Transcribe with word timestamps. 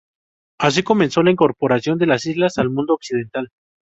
Así 0.57 0.81
comenzó 0.81 1.21
la 1.21 1.29
incorporación 1.29 1.99
de 1.99 2.07
las 2.07 2.25
islas 2.25 2.57
al 2.57 2.71
mundo 2.71 2.95
occidental. 2.95 3.51